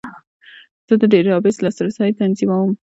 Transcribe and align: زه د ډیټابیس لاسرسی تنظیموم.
زه 0.87 0.93
د 1.01 1.03
ډیټابیس 1.11 1.57
لاسرسی 1.65 2.09
تنظیموم. 2.19 2.69